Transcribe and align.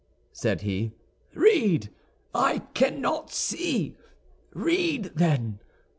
said 0.31 0.61
he, 0.61 0.93
"read! 1.35 1.91
I 2.33 2.63
cannot 2.73 3.31
see. 3.31 3.95
Read, 4.51 5.11
then! 5.13 5.59